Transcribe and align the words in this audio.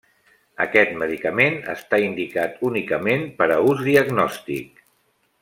Aquest 0.63 0.95
medicament 1.01 1.59
està 1.73 1.99
indicat 2.05 2.57
únicament 2.71 3.27
per 3.43 3.49
a 3.57 3.59
ús 3.75 3.85
diagnòstic. 3.91 4.83